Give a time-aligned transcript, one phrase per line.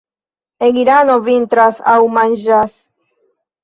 [0.67, 2.79] En Irano vintras aŭ manĝas.